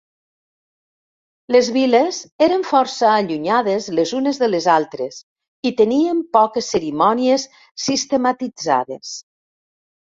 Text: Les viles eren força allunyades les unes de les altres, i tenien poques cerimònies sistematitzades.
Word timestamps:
Les 1.55 1.69
viles 1.75 2.21
eren 2.45 2.65
força 2.71 3.11
allunyades 3.17 3.91
les 4.01 4.15
unes 4.21 4.41
de 4.45 4.51
les 4.55 4.69
altres, 4.79 5.21
i 5.71 5.75
tenien 5.83 6.25
poques 6.41 6.75
cerimònies 6.75 7.49
sistematitzades. 7.89 9.19